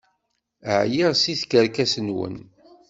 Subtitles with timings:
[0.81, 2.35] Ɛyiɣ seg tkerkas-nwen!